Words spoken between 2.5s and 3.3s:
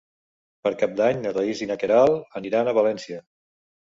a València.